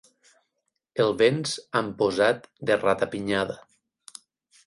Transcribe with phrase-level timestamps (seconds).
[1.03, 1.51] El venç
[1.81, 3.59] amb posat de rata-pinyada.